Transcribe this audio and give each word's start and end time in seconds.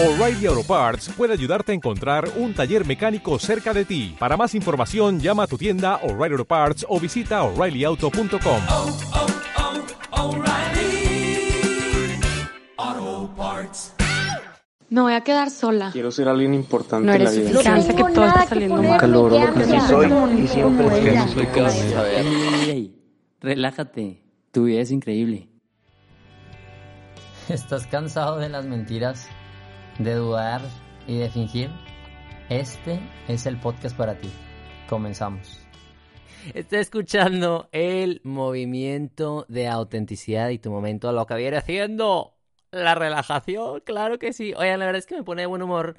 O'Reilly 0.00 0.46
Auto 0.46 0.62
Parts 0.62 1.08
puede 1.16 1.32
ayudarte 1.32 1.72
a 1.72 1.74
encontrar 1.74 2.28
un 2.36 2.54
taller 2.54 2.86
mecánico 2.86 3.36
cerca 3.40 3.74
de 3.74 3.84
ti. 3.84 4.14
Para 4.16 4.36
más 4.36 4.54
información, 4.54 5.18
llama 5.18 5.42
a 5.42 5.46
tu 5.48 5.58
tienda 5.58 5.96
O'Reilly 6.04 6.34
Auto 6.34 6.44
Parts 6.44 6.86
o 6.88 7.00
visita 7.00 7.42
oreillyauto.com. 7.42 8.60
oh, 8.70 8.96
oh, 12.78 13.34
Parts. 13.36 13.92
Me 14.88 15.00
voy 15.00 15.14
a 15.14 15.22
quedar 15.22 15.50
sola. 15.50 15.90
Quiero 15.92 16.12
ser 16.12 16.28
alguien 16.28 16.54
importante 16.54 17.04
No 17.04 17.12
en 17.12 17.24
la 17.24 17.30
eres 17.30 17.40
vida. 17.40 17.50
suficiente 17.60 17.96
que 17.96 18.04
todo 18.14 18.26
está 18.26 18.46
saliendo 18.46 18.80
mal. 18.80 19.10
Lo 19.10 19.28
que 19.54 19.64
sí 19.64 19.80
soy 19.88 20.12
y 20.40 20.46
siempre 20.46 20.86
es 20.86 20.94
que 21.04 21.12
no 21.12 21.28
soy 21.28 21.48
Ey, 22.14 22.26
ey, 22.62 22.70
ey, 22.70 23.02
relájate. 23.40 24.22
Tu 24.52 24.62
vida 24.62 24.80
es 24.80 24.92
increíble. 24.92 25.48
¿Estás 27.48 27.86
cansado 27.88 28.38
de 28.38 28.48
las 28.48 28.64
mentiras, 28.66 29.26
de 29.98 30.14
dudar 30.14 30.60
y 31.06 31.18
de 31.18 31.28
fingir? 31.28 31.70
Este 32.48 33.00
es 33.26 33.46
el 33.46 33.58
podcast 33.58 33.96
para 33.96 34.16
ti. 34.18 34.30
Comenzamos. 34.88 35.60
Está 36.54 36.78
escuchando 36.78 37.68
el 37.72 38.20
movimiento 38.24 39.44
de 39.48 39.66
autenticidad 39.66 40.50
y 40.50 40.58
tu 40.58 40.70
momento, 40.70 41.12
lo 41.12 41.26
que 41.26 41.34
viene 41.34 41.56
haciendo 41.56 42.34
la 42.70 42.94
relajación, 42.94 43.80
claro 43.80 44.18
que 44.18 44.32
sí. 44.32 44.54
Oigan, 44.56 44.78
la 44.78 44.86
verdad 44.86 45.00
es 45.00 45.06
que 45.06 45.16
me 45.16 45.24
pone 45.24 45.42
de 45.42 45.46
buen 45.46 45.62
humor 45.62 45.96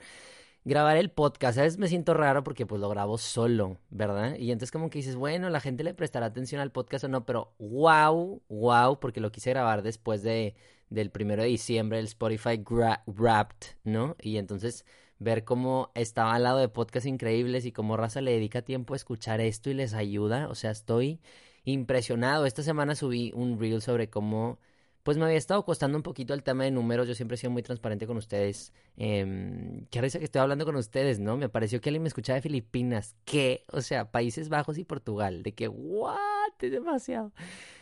grabar 0.63 0.97
el 0.97 1.11
podcast. 1.11 1.57
A 1.57 1.63
veces 1.63 1.77
me 1.77 1.87
siento 1.87 2.13
raro 2.13 2.43
porque 2.43 2.65
pues 2.65 2.79
lo 2.79 2.89
grabo 2.89 3.17
solo, 3.17 3.77
¿verdad? 3.89 4.35
Y 4.37 4.51
entonces 4.51 4.71
como 4.71 4.89
que 4.89 4.99
dices, 4.99 5.15
bueno, 5.15 5.49
la 5.49 5.59
gente 5.59 5.83
le 5.83 5.93
prestará 5.93 6.27
atención 6.27 6.61
al 6.61 6.71
podcast 6.71 7.03
o 7.03 7.07
no, 7.09 7.25
pero 7.25 7.53
wow, 7.59 8.41
wow, 8.47 8.99
porque 8.99 9.19
lo 9.19 9.31
quise 9.31 9.49
grabar 9.49 9.81
después 9.81 10.23
de, 10.23 10.55
del 10.89 11.11
primero 11.11 11.43
de 11.43 11.49
diciembre, 11.49 11.99
el 11.99 12.05
Spotify 12.05 12.61
Wrapped, 13.05 13.75
¿no? 13.83 14.15
Y 14.21 14.37
entonces 14.37 14.85
ver 15.19 15.43
cómo 15.43 15.91
estaba 15.95 16.33
al 16.33 16.43
lado 16.43 16.59
de 16.59 16.69
podcasts 16.69 17.07
increíbles 17.07 17.65
y 17.65 17.71
cómo 17.71 17.97
Raza 17.97 18.21
le 18.21 18.31
dedica 18.31 18.61
tiempo 18.61 18.93
a 18.93 18.97
escuchar 18.97 19.41
esto 19.41 19.69
y 19.69 19.73
les 19.73 19.93
ayuda. 19.93 20.47
O 20.49 20.55
sea, 20.55 20.71
estoy 20.71 21.19
impresionado. 21.65 22.45
Esta 22.45 22.63
semana 22.63 22.95
subí 22.95 23.31
un 23.35 23.59
reel 23.59 23.81
sobre 23.81 24.09
cómo 24.09 24.59
pues 25.03 25.17
me 25.17 25.25
había 25.25 25.37
estado 25.37 25.63
costando 25.65 25.97
un 25.97 26.03
poquito 26.03 26.33
el 26.33 26.43
tema 26.43 26.65
de 26.65 26.71
números. 26.71 27.07
Yo 27.07 27.15
siempre 27.15 27.35
he 27.35 27.37
sido 27.37 27.51
muy 27.51 27.63
transparente 27.63 28.05
con 28.05 28.17
ustedes. 28.17 28.73
Eh, 28.97 29.85
qué 29.89 30.01
risa 30.01 30.19
que 30.19 30.25
estoy 30.25 30.41
hablando 30.41 30.65
con 30.65 30.75
ustedes, 30.75 31.19
¿no? 31.19 31.37
Me 31.37 31.49
pareció 31.49 31.81
que 31.81 31.89
alguien 31.89 32.03
me 32.03 32.09
escuchaba 32.09 32.35
de 32.35 32.41
Filipinas. 32.41 33.15
¿Qué? 33.25 33.63
O 33.71 33.81
sea, 33.81 34.11
Países 34.11 34.49
Bajos 34.49 34.77
y 34.77 34.83
Portugal. 34.83 35.41
De 35.41 35.53
que, 35.53 35.67
¿what? 35.67 36.17
Es 36.59 36.71
demasiado. 36.71 37.31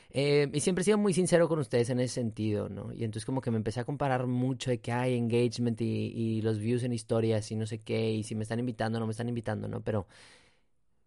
Eh, 0.10 0.50
y 0.54 0.60
siempre 0.62 0.82
he 0.82 0.86
sido 0.86 0.98
muy 0.98 1.14
sincero 1.14 1.48
con 1.50 1.60
ustedes 1.60 1.90
en 1.90 2.00
ese 2.00 2.16
sentido, 2.16 2.70
¿no? 2.70 2.94
Y 2.94 3.04
entonces 3.04 3.26
como 3.26 3.42
que 3.42 3.52
me 3.52 3.58
empecé 3.58 3.82
a 3.82 3.86
comparar 3.86 4.26
mucho 4.28 4.70
de 4.72 4.80
que 4.80 4.92
hay 4.92 5.16
engagement 5.16 5.80
y, 5.82 5.86
y 5.86 6.42
los 6.42 6.60
views 6.60 6.84
en 6.84 6.94
historias 6.94 7.52
y 7.52 7.56
no 7.56 7.66
sé 7.68 7.80
qué, 7.80 8.12
y 8.12 8.24
si 8.24 8.36
me 8.36 8.44
están 8.44 8.60
invitando 8.60 8.98
o 8.98 9.00
no 9.02 9.08
me 9.08 9.12
están 9.12 9.30
invitando, 9.30 9.68
¿no? 9.68 9.82
Pero 9.84 10.08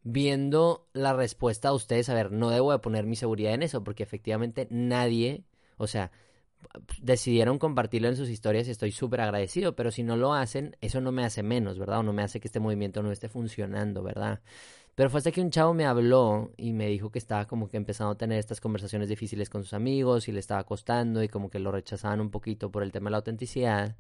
viendo 0.03 0.87
la 0.93 1.13
respuesta 1.13 1.69
a 1.69 1.73
ustedes, 1.75 2.09
a 2.09 2.15
ver, 2.15 2.33
no 2.33 2.51
debo 2.51 2.73
de 2.73 2.79
poner 2.79 3.05
mi 3.07 3.17
seguridad 3.17 3.55
en 3.55 3.63
eso, 3.63 3.85
porque 3.85 4.03
efectivamente 4.03 4.67
nadie, 4.71 5.45
o 5.77 5.87
sea, 5.87 6.11
decidieron 7.03 7.59
compartirlo 7.59 8.09
en 8.09 8.17
sus 8.17 8.29
historias 8.31 8.69
y 8.69 8.73
estoy 8.73 8.93
súper 8.93 9.23
agradecido, 9.23 9.77
pero 9.77 9.91
si 9.91 10.03
no 10.03 10.17
lo 10.17 10.35
hacen, 10.35 10.77
eso 10.81 11.01
no 11.01 11.13
me 11.13 11.25
hace 11.25 11.43
menos, 11.43 11.79
¿verdad? 11.79 12.01
O 12.01 12.03
no 12.03 12.13
me 12.13 12.23
hace 12.23 12.41
que 12.41 12.49
este 12.49 12.61
movimiento 12.61 13.03
no 13.03 13.13
esté 13.13 13.29
funcionando, 13.29 14.03
¿verdad? 14.03 14.41
Pero 14.95 15.11
fue 15.11 15.19
hasta 15.19 15.33
que 15.33 15.41
un 15.41 15.51
chavo 15.51 15.75
me 15.75 15.87
habló 15.87 16.53
y 16.57 16.73
me 16.73 16.89
dijo 16.89 17.11
que 17.11 17.19
estaba 17.19 17.47
como 17.47 17.69
que 17.69 17.77
empezando 17.77 18.13
a 18.13 18.19
tener 18.19 18.39
estas 18.39 18.61
conversaciones 18.61 19.09
difíciles 19.09 19.49
con 19.49 19.63
sus 19.63 19.73
amigos 19.75 20.29
y 20.29 20.33
le 20.33 20.41
estaba 20.41 20.65
costando 20.65 21.23
y 21.23 21.29
como 21.29 21.51
que 21.51 21.59
lo 21.59 21.73
rechazaban 21.73 22.21
un 22.21 22.31
poquito 22.31 22.71
por 22.71 22.83
el 22.83 22.93
tema 22.93 23.09
de 23.09 23.13
la 23.13 23.17
autenticidad. 23.19 23.97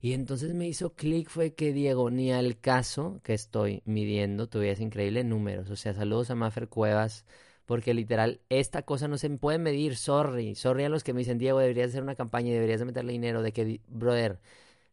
Y 0.00 0.12
entonces 0.12 0.54
me 0.54 0.68
hizo 0.68 0.94
clic 0.94 1.28
fue 1.28 1.54
que 1.54 1.72
Diego, 1.72 2.10
ni 2.10 2.32
al 2.32 2.60
caso 2.60 3.20
que 3.24 3.34
estoy 3.34 3.82
midiendo, 3.86 4.48
tu 4.48 4.60
vida 4.60 4.72
es 4.72 4.80
increíble 4.80 5.20
en 5.20 5.30
números. 5.30 5.70
O 5.70 5.76
sea, 5.76 5.94
saludos 5.94 6.30
a 6.30 6.34
Maffer 6.34 6.68
Cuevas, 6.68 7.24
porque 7.64 7.94
literal, 7.94 8.40
esta 8.48 8.82
cosa 8.82 9.08
no 9.08 9.18
se 9.18 9.30
puede 9.30 9.58
medir, 9.58 9.96
sorry. 9.96 10.54
Sorry 10.54 10.84
a 10.84 10.88
los 10.88 11.02
que 11.02 11.12
me 11.12 11.20
dicen, 11.20 11.38
Diego, 11.38 11.58
deberías 11.58 11.88
hacer 11.90 12.02
una 12.02 12.14
campaña 12.14 12.50
y 12.50 12.52
deberías 12.52 12.80
de 12.80 12.86
meterle 12.86 13.12
dinero, 13.12 13.42
de 13.42 13.52
que, 13.52 13.80
brother, 13.88 14.38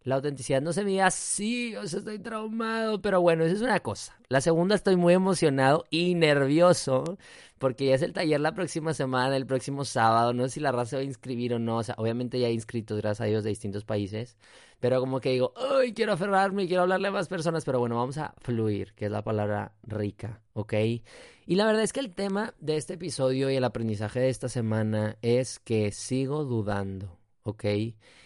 la 0.04 0.16
autenticidad 0.16 0.62
no 0.62 0.74
se 0.74 0.84
mide 0.84 1.02
así, 1.02 1.76
o 1.76 1.84
estoy 1.84 2.20
traumado, 2.20 3.02
pero 3.02 3.22
bueno, 3.22 3.46
eso 3.46 3.56
es 3.56 3.62
una 3.62 3.80
cosa. 3.80 4.18
La 4.28 4.42
segunda, 4.42 4.76
estoy 4.76 4.96
muy 4.98 5.14
emocionado 5.14 5.86
y 5.90 6.16
nervioso, 6.16 7.18
porque 7.58 7.86
ya 7.86 7.96
es 7.96 8.02
el 8.02 8.12
taller 8.12 8.42
la 8.42 8.54
próxima 8.54 8.94
semana, 8.94 9.38
el 9.38 9.46
próximo 9.46 9.86
sábado, 9.86 10.34
no 10.34 10.44
sé 10.44 10.50
si 10.56 10.60
la 10.60 10.74
raza 10.74 10.98
va 10.98 11.02
a 11.02 11.06
inscribir 11.06 11.54
o 11.54 11.60
no, 11.60 11.78
o 11.78 11.84
sea, 11.84 11.96
obviamente 11.98 12.40
ya 12.40 12.48
hay 12.48 12.54
inscritos, 12.54 12.98
gracias 12.98 13.22
a 13.22 13.30
Dios, 13.30 13.44
de 13.44 13.52
distintos 13.52 13.86
países, 13.86 14.38
pero 14.82 15.00
como 15.00 15.22
que 15.22 15.30
digo, 15.30 15.54
ay, 15.56 15.94
quiero 15.94 16.12
aferrarme, 16.12 16.68
quiero 16.68 16.82
hablarle 16.82 17.08
a 17.08 17.12
más 17.12 17.30
personas, 17.30 17.64
pero 17.64 17.80
bueno, 17.80 17.96
vamos 17.96 18.18
a 18.18 18.34
fluir, 18.42 18.94
que 18.96 19.06
es 19.06 19.12
la 19.12 19.24
palabra 19.24 19.72
rica, 19.84 20.42
¿ok? 20.52 20.74
Y 21.46 21.56
la 21.56 21.66
verdad 21.66 21.84
es 21.84 21.94
que 21.94 22.02
el 22.02 22.14
tema 22.14 22.54
de 22.60 22.76
este 22.76 22.96
episodio 22.96 23.50
y 23.50 23.56
el 23.56 23.64
aprendizaje 23.64 24.20
de 24.20 24.30
esta 24.30 24.50
semana 24.50 25.18
es 25.22 25.60
que 25.60 25.94
sigo 25.94 26.44
dudando, 26.44 27.18
¿ok? 27.44 27.66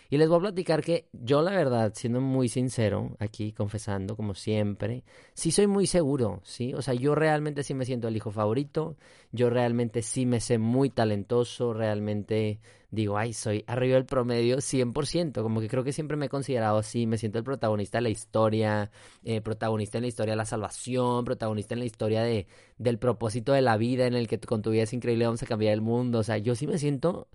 Y 0.10 0.18
les 0.18 0.30
voy 0.30 0.38
a 0.38 0.42
platicar 0.42 0.82
que 0.82 1.08
yo 1.12 1.42
la 1.42 1.52
verdad, 1.52 1.92
siendo 1.96 2.22
muy 2.22 2.48
sincero, 2.50 3.16
aquí 3.20 3.52
confesando 3.52 4.16
como 4.16 4.34
siempre, 4.34 5.04
sí 5.34 5.52
soy 5.52 5.68
muy 5.68 5.88
seguro, 5.88 6.42
¿sí? 6.44 6.74
O 6.74 6.82
sea, 6.82 6.94
yo 6.94 7.16
realmente 7.16 7.64
sí 7.64 7.74
me 7.74 7.86
siento 7.86 8.08
el 8.08 8.16
hijo 8.16 8.32
favorito, 8.32 8.96
yo 9.32 9.50
realmente 9.50 10.02
sí 10.02 10.26
me 10.26 10.40
sé 10.40 10.58
muy 10.58 10.90
talentoso, 10.90 11.74
realmente 11.74 12.60
digo, 12.90 13.18
ay, 13.18 13.34
soy 13.34 13.64
arriba 13.68 13.96
del 13.96 14.06
promedio 14.06 14.58
100%, 14.58 15.42
como 15.44 15.60
que 15.60 15.68
creo 15.68 15.84
que 15.84 15.92
siempre 15.92 16.16
me 16.16 16.28
he 16.28 16.30
considerado 16.30 16.78
así, 16.78 17.06
me 17.06 17.18
siento 17.18 17.38
el 17.38 17.44
protagonista 17.44 17.98
de 17.98 18.04
la 18.04 18.10
historia, 18.10 18.92
eh, 19.24 19.42
protagonista 19.42 19.98
en 19.98 20.04
la 20.04 20.08
historia 20.08 20.32
de 20.34 20.38
la 20.38 20.46
salvación, 20.46 21.26
protagonista 21.26 21.74
en 21.76 21.80
la 21.80 21.86
historia 21.86 22.24
de, 22.24 22.48
del 22.78 22.98
propósito 22.98 23.52
de 23.52 23.62
la 23.62 23.78
vida, 23.78 24.08
en 24.08 24.14
el 24.14 24.28
que 24.28 24.40
con 24.40 24.62
tu 24.62 24.72
vida 24.72 24.84
es 24.84 24.94
increíble, 24.94 25.26
vamos 25.26 25.44
a 25.44 25.48
cambiar 25.48 25.74
el 25.74 25.82
mundo, 25.82 26.20
o 26.20 26.24
sea, 26.24 26.38
yo 26.38 26.56
sí 26.56 26.66
me 26.66 26.78
siento 26.78 27.28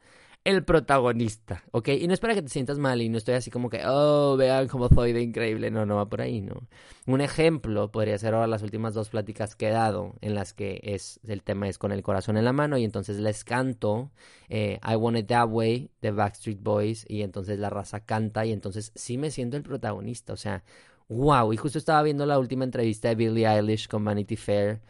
el 0.44 0.64
protagonista, 0.64 1.62
¿ok? 1.70 1.88
Y 1.88 2.08
no 2.08 2.14
es 2.14 2.20
para 2.20 2.34
que 2.34 2.42
te 2.42 2.48
sientas 2.48 2.78
mal 2.78 3.00
y 3.00 3.08
no 3.08 3.18
estoy 3.18 3.34
así 3.34 3.50
como 3.50 3.70
que, 3.70 3.82
oh, 3.86 4.36
vean 4.36 4.66
cómo 4.66 4.88
soy 4.88 5.12
de 5.12 5.22
increíble, 5.22 5.70
no, 5.70 5.86
no 5.86 5.96
va 5.96 6.06
por 6.08 6.20
ahí, 6.20 6.40
¿no? 6.40 6.66
Un 7.06 7.20
ejemplo 7.20 7.92
podría 7.92 8.18
ser 8.18 8.34
ahora 8.34 8.48
las 8.48 8.62
últimas 8.62 8.92
dos 8.92 9.08
pláticas 9.10 9.54
que 9.54 9.68
he 9.68 9.70
dado, 9.70 10.14
en 10.20 10.34
las 10.34 10.52
que 10.52 10.80
es 10.82 11.20
el 11.26 11.42
tema 11.42 11.68
es 11.68 11.78
con 11.78 11.92
el 11.92 12.02
corazón 12.02 12.36
en 12.36 12.44
la 12.44 12.52
mano 12.52 12.76
y 12.76 12.84
entonces 12.84 13.18
les 13.18 13.44
canto 13.44 14.10
eh, 14.48 14.80
I 14.82 14.96
Want 14.96 15.18
It 15.18 15.26
That 15.28 15.48
Way 15.48 15.90
de 16.00 16.10
Backstreet 16.10 16.60
Boys 16.60 17.04
y 17.08 17.22
entonces 17.22 17.58
la 17.60 17.70
raza 17.70 18.00
canta 18.00 18.44
y 18.44 18.52
entonces 18.52 18.90
sí 18.96 19.18
me 19.18 19.30
siento 19.30 19.56
el 19.56 19.62
protagonista, 19.62 20.32
o 20.32 20.36
sea, 20.36 20.64
wow, 21.08 21.52
y 21.52 21.56
justo 21.56 21.78
estaba 21.78 22.02
viendo 22.02 22.26
la 22.26 22.38
última 22.38 22.64
entrevista 22.64 23.08
de 23.08 23.14
Billie 23.14 23.46
Eilish 23.46 23.86
con 23.86 24.04
Vanity 24.04 24.36
Fair, 24.36 24.80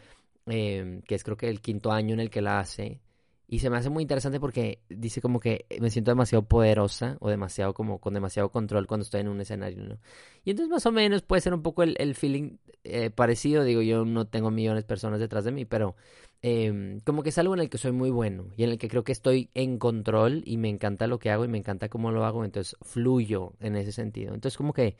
eh, 0.46 1.02
que 1.06 1.14
es 1.14 1.24
creo 1.24 1.36
que 1.36 1.48
el 1.50 1.60
quinto 1.60 1.92
año 1.92 2.14
en 2.14 2.20
el 2.20 2.30
que 2.30 2.40
la 2.42 2.58
hace. 2.60 3.00
Y 3.48 3.58
se 3.58 3.68
me 3.68 3.76
hace 3.76 3.90
muy 3.90 4.02
interesante 4.02 4.40
porque 4.40 4.80
dice 4.88 5.20
como 5.20 5.38
que 5.38 5.66
me 5.80 5.90
siento 5.90 6.10
demasiado 6.10 6.42
poderosa 6.44 7.18
o 7.20 7.28
demasiado 7.28 7.74
como 7.74 7.98
con 7.98 8.14
demasiado 8.14 8.50
control 8.50 8.86
cuando 8.86 9.04
estoy 9.04 9.20
en 9.20 9.28
un 9.28 9.40
escenario, 9.40 9.82
¿no? 9.82 9.98
Y 10.44 10.50
entonces 10.50 10.70
más 10.70 10.86
o 10.86 10.92
menos 10.92 11.22
puede 11.22 11.42
ser 11.42 11.52
un 11.52 11.62
poco 11.62 11.82
el, 11.82 11.96
el 11.98 12.14
feeling 12.14 12.56
eh, 12.84 13.10
parecido, 13.10 13.64
digo, 13.64 13.82
yo 13.82 14.04
no 14.04 14.26
tengo 14.26 14.50
millones 14.50 14.84
de 14.84 14.88
personas 14.88 15.20
detrás 15.20 15.44
de 15.44 15.52
mí, 15.52 15.64
pero 15.64 15.94
eh, 16.42 16.98
como 17.04 17.22
que 17.22 17.28
es 17.28 17.38
algo 17.38 17.54
en 17.54 17.60
el 17.60 17.70
que 17.70 17.78
soy 17.78 17.92
muy 17.92 18.10
bueno 18.10 18.46
y 18.56 18.64
en 18.64 18.70
el 18.70 18.78
que 18.78 18.88
creo 18.88 19.04
que 19.04 19.12
estoy 19.12 19.48
en 19.54 19.78
control 19.78 20.42
y 20.44 20.56
me 20.56 20.68
encanta 20.68 21.06
lo 21.06 21.20
que 21.20 21.30
hago 21.30 21.44
y 21.44 21.48
me 21.48 21.58
encanta 21.58 21.88
cómo 21.88 22.10
lo 22.10 22.24
hago, 22.24 22.44
entonces 22.44 22.76
fluyo 22.82 23.52
en 23.60 23.76
ese 23.76 23.92
sentido. 23.92 24.34
Entonces 24.34 24.56
como 24.56 24.72
que 24.72 24.96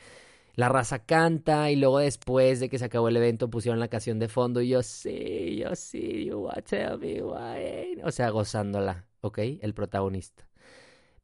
la 0.54 0.68
raza 0.68 1.00
canta 1.04 1.70
y 1.70 1.76
luego 1.76 1.98
después 1.98 2.60
de 2.60 2.68
que 2.68 2.78
se 2.78 2.84
acabó 2.84 3.08
el 3.08 3.16
evento 3.16 3.48
pusieron 3.50 3.80
la 3.80 3.88
canción 3.88 4.18
de 4.18 4.28
fondo 4.28 4.60
y 4.60 4.68
yo 4.68 4.82
sí, 4.82 5.56
yo 5.56 5.74
sí, 5.74 6.26
you 6.26 6.38
wanna 6.38 6.62
tell 6.62 6.98
me 6.98 7.22
why. 7.22 8.00
O 8.04 8.10
sea, 8.10 8.30
gozándola, 8.30 9.06
¿ok? 9.20 9.38
El 9.60 9.74
protagonista. 9.74 10.46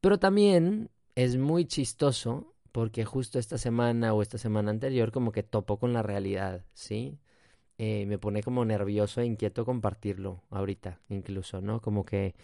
Pero 0.01 0.19
también 0.19 0.89
es 1.15 1.37
muy 1.37 1.65
chistoso 1.65 2.53
porque 2.71 3.05
justo 3.05 3.39
esta 3.39 3.57
semana 3.57 4.13
o 4.13 4.21
esta 4.21 4.37
semana 4.37 4.71
anterior 4.71 5.11
como 5.11 5.31
que 5.31 5.43
topo 5.43 5.77
con 5.77 5.93
la 5.93 6.03
realidad, 6.03 6.63
¿sí? 6.73 7.19
Eh, 7.77 8.05
me 8.07 8.17
pone 8.19 8.43
como 8.43 8.65
nervioso 8.65 9.21
e 9.21 9.25
inquieto 9.25 9.65
compartirlo 9.65 10.43
ahorita, 10.49 10.99
incluso, 11.09 11.61
¿no? 11.61 11.81
Como 11.81 12.05
que 12.05 12.35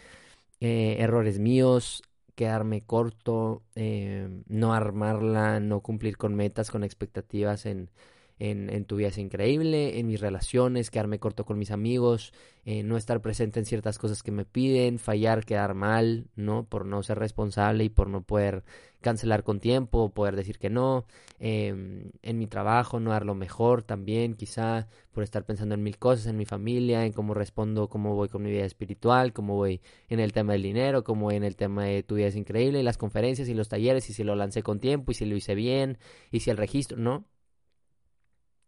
eh, 0.60 0.96
errores 1.00 1.38
míos, 1.38 2.02
quedarme 2.36 2.84
corto, 2.86 3.64
eh, 3.74 4.28
no 4.48 4.74
armarla, 4.74 5.60
no 5.60 5.80
cumplir 5.82 6.16
con 6.18 6.36
metas, 6.36 6.70
con 6.70 6.84
expectativas 6.84 7.66
en, 7.66 7.90
en, 8.38 8.70
en 8.70 8.84
tu 8.84 8.96
vida 8.96 9.08
es 9.08 9.18
increíble, 9.18 9.98
en 9.98 10.06
mis 10.06 10.20
relaciones, 10.20 10.90
quedarme 10.90 11.18
corto 11.18 11.44
con 11.44 11.58
mis 11.58 11.70
amigos, 11.70 12.32
eh, 12.64 12.82
no 12.82 12.96
estar 12.96 13.20
presente 13.20 13.60
en 13.60 13.66
ciertas 13.66 13.98
cosas 13.98 14.22
que 14.22 14.32
me 14.32 14.44
piden, 14.44 14.98
fallar, 14.98 15.44
quedar 15.44 15.74
mal, 15.74 16.26
¿no? 16.34 16.64
Por 16.64 16.84
no 16.84 17.02
ser 17.02 17.18
responsable 17.18 17.84
y 17.84 17.88
por 17.88 18.08
no 18.08 18.22
poder 18.22 18.64
cancelar 19.00 19.44
con 19.44 19.60
tiempo, 19.60 20.10
poder 20.10 20.34
decir 20.34 20.58
que 20.58 20.68
no, 20.68 21.06
em, 21.38 22.10
en 22.22 22.38
mi 22.38 22.48
trabajo 22.48 22.98
no 22.98 23.10
dar 23.10 23.24
lo 23.24 23.36
mejor 23.36 23.84
también, 23.84 24.34
quizá 24.34 24.88
por 25.12 25.22
estar 25.22 25.44
pensando 25.44 25.76
en 25.76 25.82
mil 25.84 25.96
cosas, 25.96 26.26
en 26.26 26.36
mi 26.36 26.44
familia, 26.44 27.06
en 27.06 27.12
cómo 27.12 27.32
respondo, 27.32 27.88
cómo 27.88 28.16
voy 28.16 28.28
con 28.28 28.42
mi 28.42 28.50
vida 28.50 28.64
espiritual, 28.64 29.32
cómo 29.32 29.54
voy 29.54 29.80
en 30.08 30.18
el 30.18 30.32
tema 30.32 30.54
del 30.54 30.62
dinero, 30.62 31.04
cómo 31.04 31.26
voy 31.26 31.36
en 31.36 31.44
el 31.44 31.56
tema 31.56 31.84
de 31.84 32.02
tu 32.02 32.16
vida 32.16 32.26
es 32.26 32.36
increíble, 32.36 32.80
y 32.80 32.82
las 32.82 32.98
conferencias 32.98 33.48
y 33.48 33.54
los 33.54 33.68
talleres, 33.68 34.10
y 34.10 34.12
si 34.12 34.24
lo 34.24 34.34
lancé 34.34 34.62
con 34.64 34.80
tiempo, 34.80 35.12
y 35.12 35.14
si 35.14 35.24
lo 35.24 35.36
hice 35.36 35.54
bien, 35.54 35.98
y 36.32 36.40
si 36.40 36.50
el 36.50 36.56
registro, 36.56 36.98
¿no? 36.98 37.24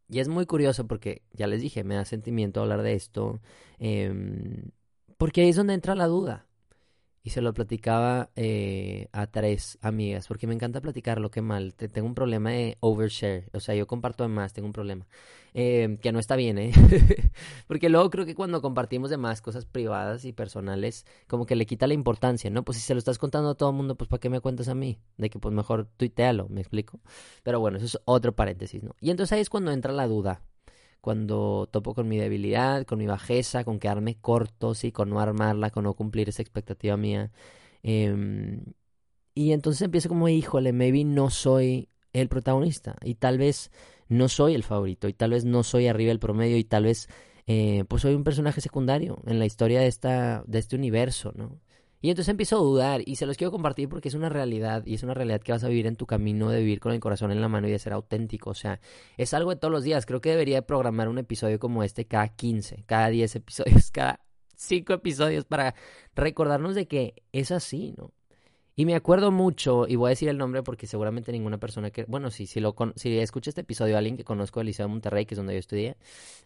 Y 0.09 0.21
es 0.21 0.29
muy 0.29 0.47
curioso 0.47 0.87
porque, 0.87 1.23
ya 1.33 1.47
les 1.47 1.61
dije, 1.63 1.85
me 1.85 1.95
da 1.95 2.05
sentimiento 2.05 2.61
hablar 2.63 2.83
de 2.83 2.95
esto, 2.95 3.41
em, 3.79 4.71
porque 5.19 5.43
ahí 5.43 5.51
es 5.51 5.57
donde 5.57 5.75
entra 5.75 5.95
la 5.95 6.07
duda. 6.07 6.48
Y 7.29 7.31
se 7.31 7.43
lo 7.43 7.53
platicaba 7.53 8.31
eh, 8.37 9.09
a 9.13 9.27
tres 9.27 9.77
amigas, 9.83 10.27
porque 10.29 10.47
me 10.47 10.55
encanta 10.55 10.81
platicar 10.81 11.21
lo 11.21 11.31
que 11.31 11.43
mal. 11.43 11.75
tengo 11.75 12.07
un 12.09 12.15
problema 12.15 12.53
de 12.53 12.79
overshare, 12.81 13.51
o 13.53 13.61
sea, 13.61 13.75
yo 13.75 13.87
comparto 13.87 14.23
de 14.23 14.31
más, 14.31 14.55
tengo 14.55 14.65
un 14.65 14.73
problema. 14.73 15.07
Eh, 15.53 15.99
que 16.01 16.11
no 16.11 16.21
está 16.21 16.37
bien, 16.37 16.57
¿eh? 16.57 16.73
porque 17.67 17.91
luego 17.91 18.09
creo 18.09 18.25
que 18.25 18.35
cuando 18.35 18.63
compartimos 18.63 19.11
de 19.11 19.19
más 19.19 19.43
cosas 19.43 19.67
privadas 19.67 20.25
y 20.25 20.33
personales, 20.33 21.05
como 21.27 21.45
que 21.45 21.55
le 21.55 21.67
quita 21.67 21.87
la 21.87 21.93
importancia, 21.93 22.49
¿no? 22.49 22.65
Pues 22.65 22.79
si 22.79 22.85
se 22.85 22.95
lo 22.95 22.99
estás 22.99 23.19
contando 23.19 23.51
a 23.51 23.55
todo 23.55 23.69
el 23.69 23.77
mundo, 23.77 23.95
pues 23.95 24.09
¿para 24.09 24.21
qué 24.21 24.31
me 24.31 24.41
cuentas 24.41 24.69
a 24.69 24.75
mí? 24.75 24.99
De 25.19 25.29
que 25.29 25.39
pues 25.39 25.55
mejor 25.55 25.87
tuitealo, 25.99 26.49
¿me 26.49 26.63
explico? 26.63 26.99
Pero 27.43 27.61
bueno, 27.61 27.77
eso 27.77 27.85
es 27.85 27.99
otro 28.07 28.35
paréntesis, 28.35 28.83
¿no? 28.83 28.97
Y 29.03 29.11
entonces 29.11 29.35
ahí 29.35 29.41
es 29.43 29.51
cuando 29.51 29.71
entra 29.71 29.93
la 29.93 30.07
duda 30.07 30.41
cuando 31.01 31.69
topo 31.71 31.95
con 31.95 32.09
mi 32.09 32.19
debilidad, 32.19 32.85
con 32.87 32.99
mi 32.99 33.07
bajeza, 33.07 33.65
con 33.65 33.79
quedarme 33.79 34.17
corto, 34.21 34.75
sí, 34.75 34.93
con 34.93 35.11
no 35.11 35.21
armarla, 35.21 35.71
con 35.71 35.85
no 35.85 35.95
cumplir 35.95 36.29
esa 36.29 36.43
expectativa 36.43 36.97
mía. 36.97 37.31
Em, 37.83 38.65
y 39.35 39.53
entonces 39.53 39.83
empiezo 39.83 40.09
como, 40.09 40.29
híjole, 40.29 40.73
maybe 40.73 41.05
no 41.05 41.31
soy 41.31 41.89
el 42.13 42.29
protagonista 42.29 42.97
y 43.05 43.15
tal 43.17 43.39
vez 43.39 43.71
no 44.09 44.29
soy 44.29 44.55
el 44.55 44.65
favorito 44.65 45.09
y 45.09 45.13
tal 45.13 45.31
vez 45.31 45.45
no 45.45 45.63
soy 45.63 45.87
arriba 45.87 46.09
del 46.09 46.19
promedio 46.19 46.57
y 46.57 46.65
tal 46.65 46.85
vez 46.85 47.09
eh, 47.47 47.85
pues 47.89 48.03
soy 48.03 48.15
un 48.15 48.25
personaje 48.25 48.61
secundario 48.61 49.23
en 49.27 49.39
la 49.39 49.47
historia 49.47 49.81
de, 49.81 49.87
esta, 49.87 50.45
de 50.47 50.59
este 50.59 50.77
universo, 50.77 51.33
¿no? 51.37 51.61
Y 52.01 52.11
entonces 52.11 52.31
empiezo 52.31 52.57
a 52.57 52.61
dudar 52.61 53.03
y 53.05 53.17
se 53.17 53.27
los 53.27 53.37
quiero 53.37 53.51
compartir 53.51 53.89
porque 53.89 54.09
es 54.09 54.15
una 54.15 54.29
realidad 54.29 54.85
y 54.87 54.95
es 54.95 55.03
una 55.03 55.15
realidad 55.15 55.41
que 55.41 55.53
vas 55.53 55.65
a 55.65 55.69
vivir 55.69 55.87
en 55.87 55.97
tu 55.97 56.07
camino 56.07 56.49
de 56.51 56.61
vivir 56.61 56.79
con 56.79 56.93
el 56.93 57.01
corazón 57.01 57.33
en 57.33 57.41
la 57.41 57.49
mano 57.49 57.67
y 57.69 57.73
de 57.73 57.79
ser 57.79 57.93
auténtico. 57.93 58.51
O 58.51 58.55
sea, 58.55 58.81
es 59.17 59.35
algo 59.35 59.51
de 59.51 59.57
todos 59.57 59.73
los 59.73 59.83
días. 59.83 60.07
Creo 60.07 60.21
que 60.21 60.31
debería 60.31 60.63
programar 60.63 61.09
un 61.09 61.19
episodio 61.19 61.59
como 61.59 61.83
este 61.83 62.07
cada 62.07 62.29
15, 62.29 62.85
cada 62.87 63.09
10 63.09 63.37
episodios, 63.37 63.91
cada 63.93 64.21
5 64.57 64.93
episodios 64.93 65.45
para 65.45 65.75
recordarnos 66.15 66.75
de 66.75 66.87
que 66.87 67.15
es 67.33 67.51
así, 67.51 67.95
¿no? 67.97 68.13
Y 68.79 68.87
me 68.87 68.95
acuerdo 68.95 69.33
mucho, 69.33 69.89
y 69.89 69.97
voy 69.97 70.07
a 70.07 70.11
decir 70.11 70.29
el 70.29 70.39
nombre 70.39 70.63
porque 70.63 70.87
seguramente 70.87 71.33
ninguna 71.33 71.59
persona 71.59 71.91
que, 71.91 72.05
bueno, 72.05 72.31
si, 72.31 72.47
si, 72.47 72.61
lo 72.61 72.77
si 72.95 73.19
escucha 73.19 73.51
este 73.51 73.63
episodio 73.63 73.99
alguien 73.99 74.17
que 74.17 74.23
conozco 74.23 74.61
del 74.61 74.69
Liceo 74.69 74.87
de 74.87 74.93
Monterrey, 74.93 75.27
que 75.27 75.35
es 75.35 75.37
donde 75.37 75.53
yo 75.55 75.59
estudié, 75.59 75.97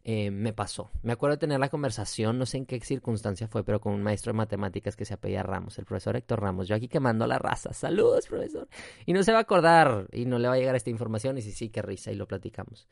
eh, 0.03 0.31
me 0.31 0.55
pasó. 0.55 0.91
Me 1.03 1.13
acuerdo 1.13 1.37
de 1.37 1.41
tener 1.41 1.61
la 1.61 1.69
conversación, 1.69 2.39
no 2.39 2.47
sé 2.47 2.57
en 2.57 2.65
qué 2.65 2.81
circunstancia 2.81 3.49
fue, 3.49 3.65
pero 3.65 3.83
con 3.83 3.93
un 3.93 4.03
maestro 4.03 4.33
de 4.33 4.39
matemáticas 4.39 4.97
que 4.97 5.05
se 5.05 5.13
apellía 5.13 5.43
Ramos, 5.43 5.79
el 5.79 5.85
profesor 5.85 6.17
Héctor 6.17 6.41
Ramos. 6.41 6.69
Yo 6.69 6.75
aquí 6.75 6.89
quemando 6.89 7.27
la 7.27 7.39
raza. 7.39 7.75
Saludos, 7.75 8.27
profesor. 8.29 8.67
Y 9.05 9.13
no 9.13 9.23
se 9.25 9.33
va 9.33 9.37
a 9.37 9.43
acordar 9.43 10.07
y 10.11 10.25
no 10.25 10.39
le 10.39 10.49
va 10.49 10.55
a 10.55 10.57
llegar 10.57 10.75
esta 10.75 10.89
información 10.89 11.37
y 11.37 11.43
sí, 11.43 11.53
sí, 11.53 11.69
qué 11.69 11.83
risa 11.83 12.13
y 12.13 12.15
lo 12.15 12.27
platicamos. 12.27 12.89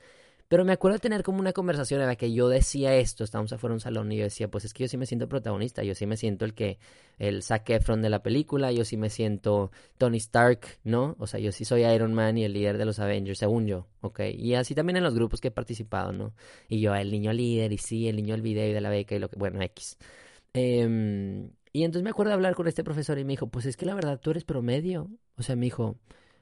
Pero 0.51 0.65
me 0.65 0.73
acuerdo 0.73 0.97
de 0.97 1.01
tener 1.01 1.23
como 1.23 1.39
una 1.39 1.53
conversación 1.53 2.01
en 2.01 2.09
la 2.09 2.17
que 2.17 2.33
yo 2.33 2.49
decía 2.49 2.97
esto, 2.97 3.23
estábamos 3.23 3.53
afuera 3.53 3.71
de 3.71 3.77
un 3.77 3.81
salón 3.81 4.11
y 4.11 4.17
yo 4.17 4.25
decía, 4.25 4.51
pues 4.51 4.65
es 4.65 4.75
que 4.75 4.83
yo 4.83 4.89
sí 4.89 4.97
me 4.97 5.07
siento 5.07 5.29
protagonista, 5.29 5.85
yo 5.85 5.95
sí 5.95 6.07
me 6.07 6.17
siento 6.17 6.45
el 6.45 6.55
que, 6.55 6.81
el 7.19 7.45
Zac 7.45 7.71
Efron 7.71 8.03
de 8.03 8.11
la 8.11 8.25
película, 8.25 8.73
yo 8.73 8.85
sí 8.85 8.97
me 8.97 9.11
siento 9.11 9.71
Tony 9.97 10.17
Stark, 10.17 10.67
¿no? 10.83 11.15
O 11.21 11.29
sea, 11.29 11.39
yo 11.39 11.53
sí 11.53 11.65
soy 11.65 11.85
Iron 11.85 12.15
Man 12.15 12.37
y 12.37 12.43
el 12.43 12.53
líder 12.53 12.79
de 12.79 12.85
los 12.85 12.99
Avengers, 12.99 13.39
según 13.39 13.69
yo, 13.69 13.87
¿ok? 14.01 14.23
Y 14.35 14.55
así 14.57 14.75
también 14.75 14.97
en 14.97 15.05
los 15.05 15.15
grupos 15.15 15.41
que 15.41 15.49
he 15.49 15.53
participado, 15.53 16.11
¿no? 16.13 16.35
Y 16.69 16.81
yo, 16.81 16.97
el 16.97 17.13
niño 17.13 17.33
líder, 17.33 17.73
y 17.73 17.79
sí, 17.79 18.09
el 18.09 18.17
niño 18.17 18.35
del 18.35 18.43
video 18.43 18.69
y 18.69 18.73
de 18.73 18.81
la 18.81 18.91
beca 18.91 19.15
y 19.15 19.21
lo 19.21 19.29
que, 19.31 19.39
bueno, 19.39 19.63
X. 19.63 19.99
Em, 20.53 21.53
y 21.73 21.85
entonces 21.85 22.03
me 22.03 22.11
acuerdo 22.11 22.31
de 22.31 22.35
hablar 22.35 22.57
con 22.57 22.67
este 22.67 22.83
profesor 22.83 23.21
y 23.21 23.25
me 23.25 23.35
dijo, 23.35 23.47
pues 23.47 23.67
es 23.67 23.77
que 23.77 23.87
la 23.87 23.95
verdad 23.95 24.19
tú 24.19 24.33
eres 24.33 24.43
promedio. 24.43 25.11
O 25.37 25.45
sea, 25.45 25.55
me 25.55 25.67
dijo, 25.67 25.97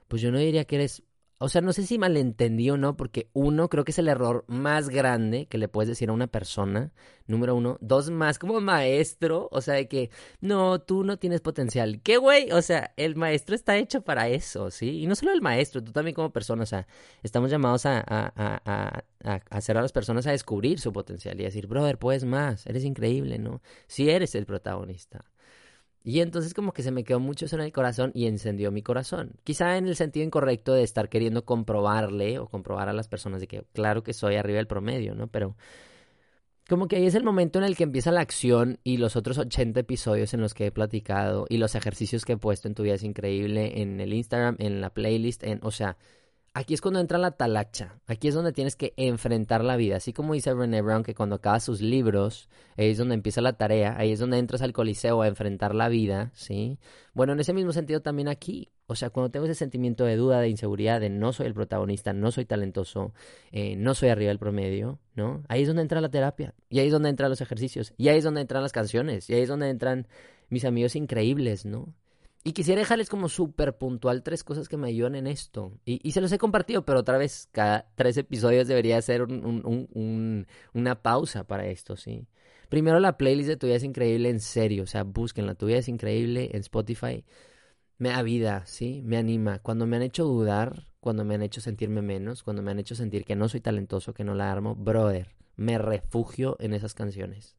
pues 0.09 0.23
yo 0.23 0.33
no 0.33 0.39
diría 0.39 0.65
que 0.65 0.77
eres 0.77 1.03
o 1.41 1.49
sea, 1.49 1.61
no 1.61 1.73
sé 1.73 1.87
si 1.87 1.99
malentendí 1.99 2.69
o 2.71 2.77
no, 2.77 2.97
porque 2.97 3.31
uno, 3.33 3.69
creo 3.69 3.85
que 3.85 3.93
es 3.93 3.99
el 3.99 4.09
error 4.09 4.45
más 4.49 4.89
grande 4.89 5.47
que 5.47 5.57
le 5.59 5.69
puedes 5.69 5.89
decir 5.89 6.11
a 6.11 6.13
una 6.13 6.27
persona, 6.27 6.93
número 7.29 7.55
uno. 7.55 7.79
Dos, 7.81 8.11
más 8.11 8.41
como 8.41 8.61
maestro, 8.61 9.49
o 9.53 9.61
sea, 9.61 9.75
de 9.75 9.87
que, 9.87 10.11
no, 10.41 10.81
tú 10.81 11.05
no 11.05 11.17
tienes 11.19 11.41
potencial. 11.41 12.01
¿Qué, 12.03 12.17
güey? 12.17 12.51
O 12.51 12.61
sea, 12.61 12.93
el 12.97 13.15
maestro 13.15 13.55
está 13.55 13.77
hecho 13.77 14.03
para 14.03 14.29
eso, 14.29 14.71
¿sí? 14.73 15.03
Y 15.03 15.07
no 15.07 15.15
solo 15.15 15.33
el 15.33 15.41
maestro, 15.41 15.83
tú 15.83 15.93
también 15.93 16.15
como 16.15 16.33
persona, 16.33 16.65
o 16.65 16.67
sea, 16.67 16.89
estamos 17.23 17.51
llamados 17.51 17.87
a, 17.87 18.01
a, 18.01 18.33
a, 18.37 19.05
a 19.25 19.41
hacer 19.51 19.79
a 19.79 19.83
las 19.83 19.93
personas 19.93 20.27
a 20.27 20.33
descubrir 20.33 20.81
su 20.81 20.93
potencial 20.93 21.41
y 21.41 21.45
decir, 21.45 21.69
brother, 21.69 21.99
puedes 21.99 22.25
más, 22.25 22.67
eres 22.67 22.85
increíble, 22.85 23.39
¿no? 23.39 23.63
Si 23.87 24.11
eres 24.11 24.35
el 24.35 24.45
protagonista. 24.45 25.25
Y 26.05 26.21
entonces 26.21 26.55
como 26.55 26.73
que 26.73 26.83
se 26.83 26.91
me 26.91 27.05
quedó 27.05 27.21
mucho 27.21 27.47
eso 27.47 27.57
en 27.57 27.63
el 27.63 27.73
corazón 27.73 28.13
y 28.15 28.27
encendió 28.27 28.71
mi 28.71 28.83
corazón. 28.83 29.33
Quizá 29.45 29.77
en 29.77 29.87
el 29.87 29.97
sentido 29.97 30.25
incorrecto 30.25 30.73
de 30.73 30.83
estar 30.83 31.09
queriendo 31.09 31.45
comprobarle 31.45 32.39
o 32.39 32.49
comprobar 32.49 32.89
a 32.89 32.93
las 32.93 33.09
personas 33.09 33.41
de 33.41 33.49
que 33.49 33.65
claro 33.73 34.03
que 34.03 34.13
soy 34.13 34.37
arriba 34.37 34.57
del 34.59 34.67
promedio, 34.67 35.15
¿no? 35.15 35.29
Pero 35.29 35.57
como 36.69 36.87
que 36.87 36.97
ahí 36.97 37.07
es 37.07 37.15
el 37.15 37.25
momento 37.25 37.59
en 37.59 37.65
el 37.65 37.77
que 37.77 37.85
empieza 37.85 38.13
la 38.13 38.21
acción 38.21 38.79
y 38.85 38.99
los 38.99 39.17
otros 39.17 39.39
80 39.39 39.81
episodios 39.81 40.35
en 40.35 40.41
los 40.43 40.53
que 40.55 40.67
he 40.67 40.71
platicado 40.71 41.47
y 41.49 41.57
los 41.57 41.75
ejercicios 41.75 42.25
que 42.25 42.35
he 42.35 42.37
puesto 42.37 42.69
en 42.69 42.75
tu 42.75 42.83
vida 42.83 42.95
es 42.95 43.03
increíble 43.05 43.81
en 43.81 44.01
el 44.01 44.13
Instagram, 44.13 44.57
en 44.59 44.81
la 44.83 44.91
playlist, 44.91 45.43
en, 45.45 45.61
o 45.63 45.71
sea, 45.71 45.97
Aquí 46.59 46.75
es 46.75 46.81
cuando 46.81 46.99
entra 46.99 47.19
la 47.19 47.31
talacha. 47.31 48.01
Aquí 48.09 48.27
es 48.27 48.35
donde 48.35 48.53
tienes 48.53 48.75
que 48.75 48.93
enfrentar 48.97 49.63
la 49.63 49.77
vida. 49.77 49.95
Así 49.95 50.13
como 50.13 50.35
dice 50.35 50.53
Brené 50.53 50.83
Brown 50.83 51.05
que 51.05 51.15
cuando 51.15 51.37
acabas 51.37 51.63
sus 51.63 51.81
libros, 51.81 52.49
ahí 52.77 52.91
es 52.91 52.99
donde 52.99 53.15
empieza 53.15 53.41
la 53.41 53.53
tarea. 53.53 53.95
Ahí 53.97 54.11
es 54.11 54.19
donde 54.19 54.39
entras 54.39 54.61
al 54.63 54.73
coliseo 54.73 55.23
a 55.23 55.29
enfrentar 55.29 55.73
la 55.73 55.89
vida, 55.89 56.33
¿sí? 56.35 56.81
Bueno, 57.15 57.33
en 57.33 57.39
ese 57.39 57.53
mismo 57.53 57.73
sentido 57.73 58.03
también 58.03 58.27
aquí. 58.27 58.73
O 58.89 58.97
sea, 58.97 59.11
cuando 59.11 59.31
tengo 59.31 59.47
ese 59.47 59.55
sentimiento 59.55 60.05
de 60.05 60.17
duda, 60.17 60.41
de 60.41 60.49
inseguridad, 60.49 61.01
de 61.01 61.11
no 61.11 61.33
soy 61.33 61.47
el 61.47 61.55
protagonista, 61.55 62.13
no 62.13 62.33
soy 62.33 62.45
talentoso, 62.45 63.13
eh, 63.53 63.77
no 63.77 63.95
soy 63.95 64.09
arriba 64.09 64.31
del 64.31 64.41
promedio, 64.41 64.99
¿no? 65.15 65.45
Ahí 65.47 65.63
es 65.63 65.69
donde 65.69 65.83
entra 65.83 66.01
la 66.01 66.09
terapia. 66.09 66.57
Y 66.69 66.81
ahí 66.81 66.87
es 66.87 66.93
donde 66.93 67.11
entran 67.11 67.31
los 67.31 67.41
ejercicios. 67.41 67.95
Y 67.97 68.09
ahí 68.09 68.19
es 68.19 68.25
donde 68.25 68.41
entran 68.41 68.65
las 68.65 68.73
canciones. 68.73 69.31
Y 69.31 69.35
ahí 69.35 69.43
es 69.43 69.49
donde 69.49 69.71
entran 69.71 70.09
mis 70.49 70.65
amigos 70.65 70.97
increíbles, 70.97 71.67
¿no? 71.67 71.95
Y 72.45 72.53
quisiera 72.53 72.81
dejarles 72.81 73.11
como 73.11 73.29
súper 73.29 73.77
puntual 73.77 74.23
tres 74.23 74.45
cosas 74.45 74.69
que 74.69 74.77
me 74.77 74.89
ayudan 74.89 75.17
en 75.17 75.27
esto. 75.27 75.73
Y, 75.85 76.13
se 76.13 76.21
los 76.21 76.33
he 76.33 76.39
compartido, 76.39 76.85
pero 76.85 77.01
otra 77.01 77.19
vez, 77.19 77.49
cada 77.53 77.91
tres 77.95 78.17
episodios 78.17 78.69
debería 78.69 79.01
ser 79.03 79.23
un, 79.23 80.47
una 80.73 81.03
pausa 81.03 81.45
para 81.45 81.67
esto, 81.67 81.97
¿sí? 81.97 82.27
Primero, 82.69 83.01
la 83.01 83.17
playlist 83.17 83.49
de 83.49 83.57
Tu 83.57 83.67
Vida 83.67 83.77
es 83.77 83.83
Increíble, 83.85 84.31
en 84.31 84.41
serio. 84.41 84.85
O 84.85 84.87
sea, 84.87 85.03
búsquenla. 85.05 85.55
Tu 85.55 85.67
Vida 85.67 85.79
es 85.79 85.89
Increíble 85.89 86.51
en 86.53 86.61
Spotify. 86.61 87.25
Me 87.99 88.11
da 88.11 88.23
vida, 88.23 88.63
¿sí? 88.67 89.03
Me 89.05 89.17
anima. 89.17 89.59
Cuando 89.59 89.87
me 89.87 89.97
han 89.97 90.03
hecho 90.03 90.25
dudar, 90.25 90.87
cuando 91.01 91.25
me 91.25 91.35
han 91.35 91.43
hecho 91.43 91.61
sentirme 91.61 92.03
menos, 92.03 92.43
cuando 92.43 92.63
me 92.63 92.71
han 92.71 92.79
hecho 92.79 92.95
sentir 92.95 93.25
que 93.25 93.37
no 93.37 93.49
soy 93.49 93.61
talentoso, 93.61 94.15
que 94.15 94.25
no 94.25 94.35
la 94.35 94.53
armo, 94.53 94.75
brother, 94.77 95.35
me 95.57 95.79
refugio 95.79 96.57
en 96.61 96.75
esas 96.75 96.95
canciones 96.95 97.59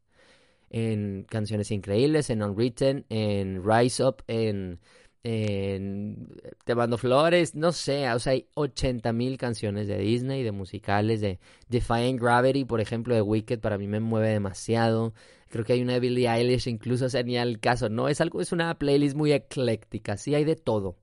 en 0.69 1.23
Canciones 1.23 1.71
Increíbles, 1.71 2.29
en 2.29 2.43
Unwritten, 2.43 3.05
en 3.09 3.63
Rise 3.63 4.03
Up, 4.05 4.23
en, 4.27 4.79
Te 5.23 6.75
Mando 6.75 6.97
Flores, 6.97 7.55
no 7.55 7.71
sé, 7.71 8.09
o 8.11 8.19
sea, 8.19 8.33
hay 8.33 8.47
80 8.55 9.11
mil 9.13 9.37
canciones 9.37 9.87
de 9.87 9.97
Disney, 9.97 10.43
de 10.43 10.51
musicales, 10.51 11.21
de 11.21 11.39
Defying 11.67 12.17
Gravity, 12.17 12.65
por 12.65 12.81
ejemplo, 12.81 13.15
de 13.15 13.21
Wicked, 13.21 13.59
para 13.59 13.77
mí 13.77 13.87
me 13.87 13.99
mueve 13.99 14.29
demasiado. 14.29 15.13
Creo 15.49 15.65
que 15.65 15.73
hay 15.73 15.81
una 15.81 15.93
de 15.93 15.99
Billie 15.99 16.29
Eilish, 16.29 16.67
incluso 16.67 17.09
sería 17.09 17.41
el 17.43 17.59
caso, 17.59 17.89
¿no? 17.89 18.07
Es 18.07 18.21
algo, 18.21 18.39
es 18.41 18.51
una 18.51 18.77
playlist 18.77 19.15
muy 19.15 19.31
ecléctica, 19.33 20.15
sí 20.17 20.35
hay 20.35 20.43
de 20.45 20.55
todo. 20.55 20.97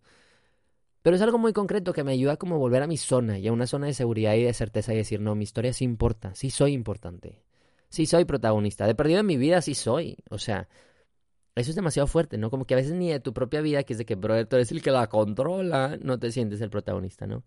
Pero 1.02 1.16
es 1.16 1.22
algo 1.22 1.38
muy 1.38 1.52
concreto 1.52 1.92
que 1.92 2.04
me 2.04 2.12
ayuda 2.12 2.36
como 2.36 2.58
volver 2.58 2.82
a 2.82 2.86
mi 2.86 2.96
zona 2.96 3.38
y 3.38 3.46
a 3.48 3.52
una 3.52 3.66
zona 3.66 3.86
de 3.86 3.94
seguridad 3.94 4.34
y 4.34 4.42
de 4.42 4.52
certeza 4.52 4.92
y 4.92 4.96
decir, 4.96 5.20
no, 5.20 5.34
mi 5.34 5.44
historia 5.44 5.72
sí 5.72 5.84
importa, 5.84 6.34
sí 6.34 6.50
soy 6.50 6.72
importante 6.72 7.45
sí 7.96 8.06
soy 8.06 8.26
protagonista. 8.26 8.86
De 8.86 8.94
perdido 8.94 9.20
en 9.20 9.26
mi 9.26 9.36
vida 9.38 9.62
sí 9.62 9.74
soy. 9.74 10.18
O 10.30 10.38
sea, 10.38 10.68
eso 11.54 11.70
es 11.70 11.76
demasiado 11.76 12.06
fuerte, 12.06 12.36
¿no? 12.36 12.50
Como 12.50 12.66
que 12.66 12.74
a 12.74 12.76
veces 12.76 12.92
ni 12.92 13.10
de 13.10 13.20
tu 13.20 13.32
propia 13.32 13.62
vida, 13.62 13.82
que 13.84 13.94
es 13.94 13.98
de 13.98 14.04
que, 14.04 14.14
brother, 14.14 14.46
tú 14.46 14.56
eres 14.56 14.70
el 14.70 14.82
que 14.82 14.90
la 14.90 15.08
controla, 15.08 15.98
no 16.02 16.18
te 16.18 16.30
sientes 16.30 16.60
el 16.60 16.70
protagonista, 16.70 17.26
¿no? 17.26 17.44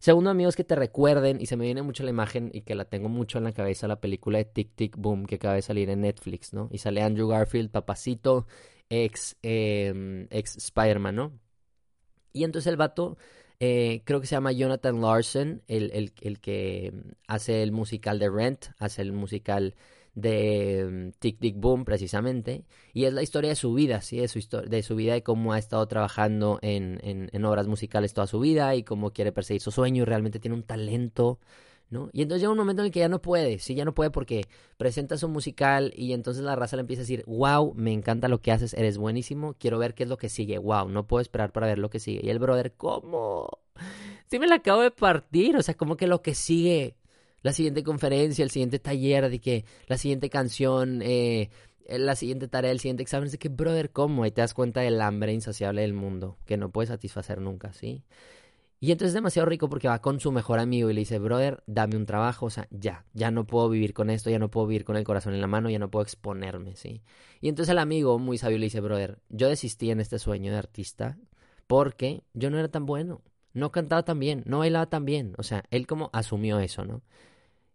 Segundo, 0.00 0.30
amigos, 0.30 0.56
que 0.56 0.64
te 0.64 0.74
recuerden, 0.74 1.40
y 1.40 1.46
se 1.46 1.56
me 1.56 1.64
viene 1.64 1.82
mucho 1.82 2.02
la 2.02 2.10
imagen 2.10 2.50
y 2.52 2.62
que 2.62 2.74
la 2.74 2.84
tengo 2.86 3.08
mucho 3.08 3.38
en 3.38 3.44
la 3.44 3.52
cabeza, 3.52 3.88
la 3.88 4.00
película 4.00 4.38
de 4.38 4.44
Tic 4.46 4.74
Tic 4.74 4.96
Boom 4.98 5.26
que 5.26 5.36
acaba 5.36 5.54
de 5.54 5.62
salir 5.62 5.88
en 5.90 6.02
Netflix, 6.02 6.52
¿no? 6.52 6.68
Y 6.72 6.78
sale 6.78 7.00
Andrew 7.00 7.28
Garfield, 7.28 7.70
papacito, 7.70 8.46
ex, 8.90 9.36
eh, 9.42 10.26
ex 10.30 10.56
Spider-Man, 10.56 11.14
¿no? 11.14 11.40
Y 12.32 12.44
entonces 12.44 12.70
el 12.70 12.76
vato 12.76 13.16
Eh, 13.60 14.02
creo 14.04 14.20
que 14.20 14.26
se 14.26 14.34
llama 14.34 14.52
Jonathan 14.52 15.00
Larson, 15.00 15.62
el, 15.68 15.90
el, 15.92 16.12
el 16.20 16.40
que 16.40 16.92
hace 17.26 17.62
el 17.62 17.72
musical 17.72 18.18
de 18.18 18.28
Rent, 18.30 18.66
hace 18.78 19.02
el 19.02 19.12
musical 19.12 19.74
de 20.14 21.10
mm, 21.14 21.18
Tic 21.18 21.38
Tic 21.40 21.56
Boom 21.56 21.84
precisamente, 21.84 22.64
y 22.92 23.04
es 23.04 23.12
la 23.14 23.22
historia 23.22 23.50
de 23.50 23.56
su 23.56 23.72
vida, 23.74 24.00
¿sí? 24.00 24.18
de, 24.18 24.28
su 24.28 24.38
histo- 24.38 24.62
de 24.64 24.82
su 24.82 24.96
vida 24.96 25.16
y 25.16 25.22
cómo 25.22 25.52
ha 25.52 25.58
estado 25.58 25.86
trabajando 25.88 26.58
en, 26.62 27.00
en, 27.02 27.30
en 27.32 27.44
obras 27.44 27.66
musicales 27.66 28.12
toda 28.14 28.26
su 28.26 28.40
vida 28.40 28.74
y 28.74 28.82
cómo 28.84 29.12
quiere 29.12 29.32
perseguir 29.32 29.60
su 29.62 29.70
sueño 29.72 30.02
y 30.02 30.04
realmente 30.06 30.38
tiene 30.40 30.56
un 30.56 30.62
talento, 30.64 31.38
¿no? 31.90 32.10
Y 32.12 32.22
entonces 32.22 32.42
llega 32.42 32.52
un 32.52 32.58
momento 32.58 32.82
en 32.82 32.86
el 32.86 32.92
que 32.92 33.00
ya 33.00 33.08
no 33.08 33.20
puede, 33.20 33.58
sí, 33.58 33.74
ya 33.74 33.84
no 33.84 33.94
puede 33.94 34.10
porque 34.10 34.46
presenta 34.76 35.16
su 35.16 35.28
musical 35.28 35.92
y 35.96 36.12
entonces 36.12 36.42
la 36.42 36.56
raza 36.56 36.76
le 36.76 36.80
empieza 36.80 37.00
a 37.00 37.04
decir, 37.04 37.24
wow, 37.26 37.74
me 37.74 37.92
encanta 37.92 38.28
lo 38.28 38.40
que 38.40 38.52
haces, 38.52 38.74
eres 38.74 38.98
buenísimo, 38.98 39.54
quiero 39.58 39.78
ver 39.78 39.94
qué 39.94 40.04
es 40.04 40.08
lo 40.08 40.16
que 40.16 40.28
sigue, 40.28 40.58
wow, 40.58 40.88
no 40.88 41.06
puedo 41.06 41.20
esperar 41.20 41.52
para 41.52 41.66
ver 41.66 41.78
lo 41.78 41.90
que 41.90 42.00
sigue. 42.00 42.20
Y 42.24 42.30
el 42.30 42.38
brother, 42.38 42.72
¿cómo? 42.76 43.58
Sí 44.26 44.38
me 44.38 44.46
la 44.46 44.56
acabo 44.56 44.82
de 44.82 44.90
partir, 44.90 45.56
o 45.56 45.62
sea, 45.62 45.74
como 45.74 45.96
que 45.96 46.06
lo 46.06 46.22
que 46.22 46.34
sigue, 46.34 46.96
la 47.42 47.52
siguiente 47.52 47.84
conferencia, 47.84 48.42
el 48.42 48.50
siguiente 48.50 48.78
taller, 48.78 49.28
de 49.28 49.40
que 49.40 49.64
la 49.86 49.98
siguiente 49.98 50.30
canción, 50.30 51.02
eh, 51.02 51.50
la 51.88 52.16
siguiente 52.16 52.48
tarea, 52.48 52.70
el 52.70 52.80
siguiente 52.80 53.02
examen, 53.02 53.26
es 53.26 53.32
de 53.32 53.38
que, 53.38 53.48
brother, 53.48 53.90
¿cómo? 53.90 54.24
Ahí 54.24 54.30
te 54.30 54.40
das 54.40 54.54
cuenta 54.54 54.80
del 54.80 55.00
hambre 55.00 55.32
insaciable 55.32 55.82
del 55.82 55.92
mundo, 55.92 56.38
que 56.46 56.56
no 56.56 56.70
puedes 56.70 56.88
satisfacer 56.88 57.40
nunca, 57.40 57.72
¿sí? 57.72 58.02
Y 58.80 58.92
entonces 58.92 59.10
es 59.10 59.14
demasiado 59.14 59.46
rico 59.46 59.68
porque 59.68 59.88
va 59.88 60.00
con 60.00 60.20
su 60.20 60.30
mejor 60.32 60.58
amigo 60.58 60.90
y 60.90 60.94
le 60.94 61.00
dice, 61.00 61.18
brother, 61.18 61.62
dame 61.66 61.96
un 61.96 62.06
trabajo, 62.06 62.46
o 62.46 62.50
sea, 62.50 62.68
ya, 62.70 63.06
ya 63.14 63.30
no 63.30 63.46
puedo 63.46 63.68
vivir 63.68 63.94
con 63.94 64.10
esto, 64.10 64.30
ya 64.30 64.38
no 64.38 64.50
puedo 64.50 64.66
vivir 64.66 64.84
con 64.84 64.96
el 64.96 65.04
corazón 65.04 65.34
en 65.34 65.40
la 65.40 65.46
mano, 65.46 65.70
ya 65.70 65.78
no 65.78 65.90
puedo 65.90 66.02
exponerme, 66.02 66.76
¿sí? 66.76 67.02
Y 67.40 67.48
entonces 67.48 67.70
el 67.72 67.78
amigo, 67.78 68.18
muy 68.18 68.36
sabio, 68.36 68.58
le 68.58 68.66
dice, 68.66 68.80
brother, 68.80 69.18
yo 69.30 69.48
desistí 69.48 69.90
en 69.90 70.00
este 70.00 70.18
sueño 70.18 70.52
de 70.52 70.58
artista 70.58 71.18
porque 71.66 72.24
yo 72.34 72.50
no 72.50 72.58
era 72.58 72.68
tan 72.68 72.84
bueno, 72.84 73.22
no 73.54 73.72
cantaba 73.72 74.04
tan 74.04 74.18
bien, 74.18 74.42
no 74.46 74.58
bailaba 74.58 74.86
tan 74.86 75.04
bien, 75.04 75.34
o 75.38 75.42
sea, 75.42 75.64
él 75.70 75.86
como 75.86 76.10
asumió 76.12 76.58
eso, 76.58 76.84
¿no? 76.84 77.02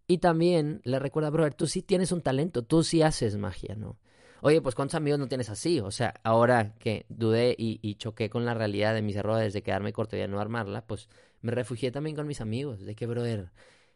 Y 0.07 0.19
también 0.19 0.81
le 0.83 0.99
recuerda, 0.99 1.29
brother, 1.29 1.53
tú 1.53 1.67
sí 1.67 1.81
tienes 1.81 2.11
un 2.11 2.21
talento, 2.21 2.63
tú 2.63 2.83
sí 2.83 3.01
haces 3.01 3.37
magia, 3.37 3.75
¿no? 3.75 3.97
Oye, 4.41 4.61
pues 4.61 4.75
¿cuántos 4.75 4.95
amigos 4.95 5.19
no 5.19 5.27
tienes 5.27 5.49
así? 5.49 5.79
O 5.79 5.91
sea, 5.91 6.15
ahora 6.23 6.75
que 6.79 7.05
dudé 7.09 7.55
y, 7.57 7.79
y 7.81 7.95
choqué 7.95 8.29
con 8.29 8.45
la 8.45 8.53
realidad 8.53 8.93
de 8.93 9.01
mis 9.01 9.15
errores 9.15 9.53
de 9.53 9.63
quedarme 9.63 9.93
corto 9.93 10.15
y 10.15 10.19
de 10.19 10.27
no 10.27 10.39
armarla, 10.39 10.85
pues 10.87 11.09
me 11.41 11.51
refugié 11.51 11.91
también 11.91 12.15
con 12.15 12.27
mis 12.27 12.41
amigos, 12.41 12.79
de 12.81 12.95
que, 12.95 13.05
brother, 13.05 13.51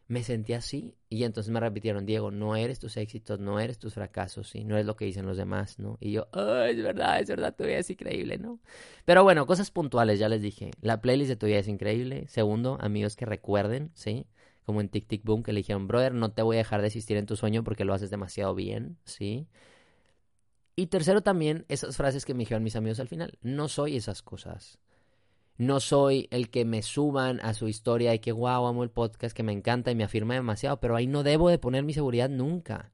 me 0.08 0.24
sentí 0.24 0.54
así. 0.54 0.96
Y 1.10 1.24
entonces 1.24 1.52
me 1.52 1.60
repitieron, 1.60 2.06
Diego, 2.06 2.32
no 2.32 2.56
eres 2.56 2.80
tus 2.80 2.98
éxitos, 2.98 3.40
no 3.40 3.60
eres 3.60 3.80
tus 3.80 3.94
fracasos, 3.94 4.50
¿sí? 4.50 4.64
No 4.64 4.76
eres 4.76 4.86
lo 4.86 4.96
que 4.96 5.06
dicen 5.06 5.26
los 5.26 5.38
demás, 5.38 5.80
¿no? 5.80 5.98
Y 6.00 6.12
yo, 6.12 6.28
oh, 6.34 6.62
es 6.64 6.82
verdad, 6.82 7.20
es 7.20 7.30
verdad, 7.30 7.56
tu 7.56 7.64
vida 7.64 7.78
es 7.80 7.90
increíble, 7.90 8.38
¿no? 8.38 8.60
Pero 9.06 9.24
bueno, 9.24 9.46
cosas 9.46 9.72
puntuales, 9.72 10.20
ya 10.20 10.30
les 10.30 10.42
dije. 10.42 10.72
La 10.82 11.02
playlist 11.02 11.30
de 11.30 11.36
tu 11.36 11.46
vida 11.48 11.60
es 11.60 11.68
increíble. 11.68 12.28
Segundo, 12.28 12.78
amigos 12.82 13.16
que 13.16 13.26
recuerden, 13.26 13.92
¿sí? 13.94 14.28
Como 14.66 14.82
en 14.82 14.90
Tic 14.90 15.08
Tic 15.08 15.24
Boom, 15.24 15.44
que 15.44 15.54
le 15.54 15.60
dijeron, 15.60 15.88
brother, 15.88 16.14
no 16.14 16.32
te 16.32 16.42
voy 16.42 16.56
a 16.58 16.60
dejar 16.60 16.82
de 16.82 16.88
existir 16.88 17.18
en 17.18 17.26
tu 17.26 17.36
sueño 17.36 17.64
porque 17.64 17.86
lo 17.86 17.94
haces 17.94 18.10
demasiado 18.10 18.56
bien, 18.56 18.98
¿sí? 19.06 19.48
Y 20.76 20.88
tercero 20.88 21.22
también, 21.22 21.66
esas 21.70 21.98
frases 21.98 22.26
que 22.26 22.34
me 22.34 22.40
dijeron 22.40 22.64
mis 22.64 22.76
amigos 22.76 23.00
al 23.00 23.08
final. 23.08 23.38
No 23.42 23.68
soy 23.68 23.96
esas 23.96 24.24
cosas. 24.24 24.80
No 25.58 25.80
soy 25.80 26.28
el 26.32 26.50
que 26.50 26.66
me 26.66 26.82
suban 26.82 27.40
a 27.42 27.54
su 27.54 27.68
historia 27.68 28.14
y 28.16 28.20
que 28.20 28.32
wow, 28.32 28.66
amo 28.66 28.84
el 28.84 28.90
podcast, 28.90 29.36
que 29.36 29.44
me 29.44 29.52
encanta 29.54 29.92
y 29.92 29.96
me 29.96 30.04
afirma 30.04 30.34
demasiado, 30.34 30.80
pero 30.80 30.96
ahí 30.96 31.06
no 31.06 31.22
debo 31.22 31.50
de 31.50 31.60
poner 31.60 31.84
mi 31.84 31.94
seguridad 31.94 32.28
nunca. 32.30 32.92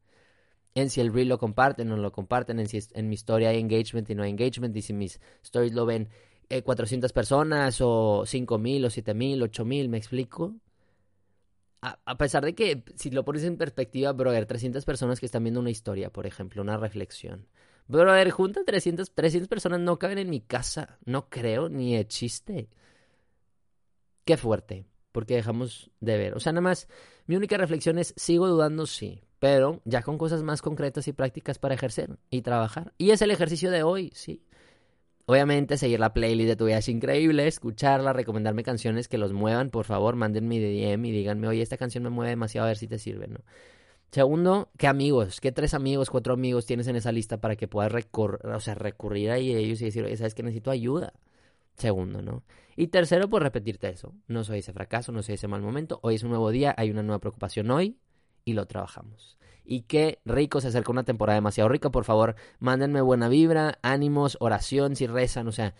En 0.75 0.89
si 0.89 1.01
el 1.01 1.13
reel 1.13 1.29
lo 1.29 1.39
comparten 1.39 1.91
o 1.91 1.95
no 1.95 2.01
lo 2.01 2.11
comparten, 2.11 2.59
en 2.59 2.67
si 2.67 2.79
en 2.93 3.07
mi 3.09 3.15
historia 3.15 3.49
hay 3.49 3.59
engagement 3.59 4.09
y 4.09 4.15
no 4.15 4.23
hay 4.23 4.31
engagement, 4.31 4.75
y 4.75 4.81
si 4.81 4.93
mis 4.93 5.19
stories 5.43 5.73
lo 5.73 5.85
ven 5.85 6.09
eh, 6.49 6.63
400 6.63 7.13
personas 7.13 7.79
o 7.81 8.25
5000 8.25 8.85
o 8.85 8.89
7000, 8.89 9.43
8000, 9.43 9.89
¿me 9.89 9.97
explico? 9.97 10.55
A, 11.81 11.97
a 12.05 12.17
pesar 12.17 12.43
de 12.43 12.55
que, 12.55 12.83
si 12.95 13.09
lo 13.09 13.23
pones 13.23 13.43
en 13.45 13.57
perspectiva, 13.57 14.11
brother, 14.11 14.45
300 14.45 14.83
personas 14.85 15.19
que 15.19 15.25
están 15.25 15.43
viendo 15.43 15.61
una 15.61 15.69
historia, 15.69 16.11
por 16.11 16.27
ejemplo, 16.27 16.61
una 16.61 16.77
reflexión. 16.77 17.47
Brother, 17.89 18.29
junta 18.29 18.63
300, 18.63 19.11
300 19.15 19.49
personas 19.49 19.79
no 19.79 19.97
caben 19.97 20.19
en 20.19 20.29
mi 20.29 20.41
casa. 20.41 20.99
No 21.05 21.27
creo, 21.27 21.69
ni 21.69 21.95
de 21.95 22.07
chiste. 22.07 22.69
Qué 24.25 24.37
fuerte, 24.37 24.85
porque 25.11 25.35
dejamos 25.35 25.89
de 25.99 26.17
ver. 26.17 26.35
O 26.35 26.39
sea, 26.39 26.51
nada 26.51 26.61
más, 26.61 26.87
mi 27.25 27.35
única 27.35 27.57
reflexión 27.57 27.97
es, 27.97 28.13
sigo 28.15 28.47
dudando, 28.47 28.85
sí, 28.85 29.23
pero 29.39 29.81
ya 29.85 30.03
con 30.03 30.19
cosas 30.19 30.43
más 30.43 30.61
concretas 30.61 31.07
y 31.07 31.13
prácticas 31.13 31.57
para 31.57 31.73
ejercer 31.73 32.19
y 32.29 32.43
trabajar. 32.43 32.93
Y 32.99 33.09
es 33.09 33.23
el 33.23 33.31
ejercicio 33.31 33.71
de 33.71 33.81
hoy, 33.81 34.11
sí. 34.13 34.43
Obviamente, 35.25 35.75
seguir 35.77 35.99
la 35.99 36.13
playlist 36.13 36.49
de 36.49 36.55
tu 36.55 36.65
vida 36.65 36.77
es 36.77 36.89
increíble, 36.89 37.47
escucharla, 37.47 38.13
recomendarme 38.13 38.61
canciones 38.61 39.07
que 39.07 39.17
los 39.17 39.33
muevan, 39.33 39.71
por 39.71 39.85
favor, 39.85 40.15
mándenme 40.15 40.59
DM 40.59 41.07
y 41.07 41.11
díganme, 41.11 41.47
oye, 41.47 41.63
esta 41.63 41.77
canción 41.77 42.03
me 42.03 42.11
mueve 42.11 42.29
demasiado, 42.29 42.65
a 42.65 42.69
ver 42.69 42.77
si 42.77 42.87
te 42.87 42.99
sirve, 42.99 43.27
¿no? 43.27 43.39
Segundo, 44.11 44.71
¿qué 44.77 44.87
amigos? 44.87 45.39
¿Qué 45.39 45.51
tres 45.51 45.75
amigos, 45.75 46.09
cuatro 46.09 46.33
amigos 46.33 46.65
tienes 46.65 46.87
en 46.87 46.95
esa 46.95 47.11
lista 47.11 47.37
para 47.39 47.55
que 47.55 47.67
puedas 47.67 47.91
recurrir, 47.91 48.39
o 48.47 48.59
sea, 48.59 48.73
recurrir 48.73 49.29
a 49.29 49.37
ellos 49.37 49.81
y 49.81 49.85
decir, 49.85 50.03
oye, 50.03 50.17
sabes 50.17 50.33
que 50.33 50.41
necesito 50.41 50.71
ayuda? 50.71 51.13
Segundo, 51.75 52.21
¿no? 52.21 52.43
Y 52.75 52.87
tercero, 52.87 53.29
pues 53.29 53.43
repetirte 53.43 53.87
eso. 53.89 54.13
No 54.27 54.43
soy 54.43 54.59
ese 54.59 54.73
fracaso, 54.73 55.11
no 55.11 55.21
soy 55.21 55.35
ese 55.35 55.47
mal 55.47 55.61
momento. 55.61 55.99
Hoy 56.01 56.15
es 56.15 56.23
un 56.23 56.29
nuevo 56.29 56.49
día, 56.49 56.73
hay 56.77 56.89
una 56.89 57.03
nueva 57.03 57.19
preocupación 57.19 57.69
hoy 57.69 57.97
y 58.45 58.53
lo 58.53 58.65
trabajamos. 58.65 59.37
Y 59.63 59.81
qué 59.83 60.19
rico, 60.25 60.59
se 60.59 60.69
acerca 60.69 60.91
una 60.91 61.03
temporada 61.03 61.35
demasiado 61.35 61.69
rica. 61.69 61.91
Por 61.91 62.03
favor, 62.03 62.35
mándenme 62.59 63.01
buena 63.01 63.29
vibra, 63.29 63.77
ánimos, 63.83 64.37
oración 64.39 64.95
si 64.95 65.05
rezan. 65.05 65.47
O 65.47 65.51
sea, 65.51 65.75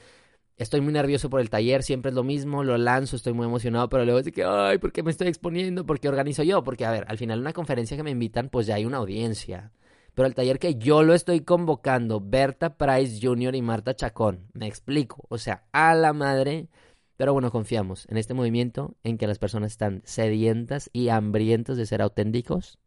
estoy 0.60 0.82
muy 0.82 0.94
nervioso 0.94 1.30
por 1.30 1.40
el 1.40 1.50
taller, 1.50 1.82
siempre 1.84 2.10
es 2.10 2.16
lo 2.16 2.24
mismo, 2.24 2.64
lo 2.64 2.78
lanzo, 2.78 3.16
estoy 3.16 3.34
muy 3.34 3.48
emocionado, 3.48 3.90
pero 3.90 4.04
luego 4.04 4.20
es 4.20 4.26
de 4.26 4.32
que, 4.32 4.44
ay, 4.44 4.78
¿por 4.78 4.92
qué 4.92 5.02
me 5.02 5.10
estoy 5.10 5.28
exponiendo? 5.28 5.86
¿Por 5.86 6.00
qué 6.00 6.10
organizo 6.10 6.44
yo? 6.44 6.64
Porque, 6.64 6.86
a 6.86 6.92
ver, 6.92 7.06
al 7.08 7.18
final 7.18 7.40
una 7.40 7.54
conferencia 7.54 7.98
que 7.98 8.04
me 8.04 8.12
invitan, 8.12 8.50
pues 8.50 8.68
ya 8.68 8.76
hay 8.76 8.86
una 8.86 8.98
audiencia. 8.98 9.72
Pero 10.14 10.28
el 10.28 10.36
taller 10.36 10.60
que 10.60 10.76
yo 10.76 11.02
lo 11.02 11.14
estoy 11.14 11.42
convocando, 11.42 12.20
Berta 12.20 12.78
Price 12.78 13.26
Jr. 13.26 13.56
y 13.56 13.62
Marta 13.62 13.96
Chacón, 13.96 14.48
me 14.54 14.68
explico, 14.68 15.26
o 15.30 15.38
sea, 15.38 15.64
a 15.72 15.96
la 15.96 16.12
madre. 16.12 16.68
Pero 17.16 17.34
bueno, 17.34 17.52
confiamos 17.52 18.06
en 18.10 18.18
este 18.18 18.34
movimiento 18.34 18.96
en 19.04 19.18
que 19.18 19.28
las 19.28 19.40
personas 19.40 19.72
están 19.72 20.02
sedientas 20.04 20.90
y 20.92 21.10
hambrientas 21.10 21.78
de 21.78 21.86
ser 21.86 22.02
auténticos. 22.02 22.80